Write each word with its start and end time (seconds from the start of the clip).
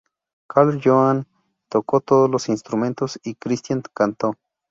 Carl 0.49 0.81
Johan 0.83 1.27
tocó 1.69 2.01
todos 2.01 2.27
los 2.27 2.49
instrumentos 2.49 3.19
y 3.23 3.35
Christian 3.35 3.83
cantó. 3.93 4.33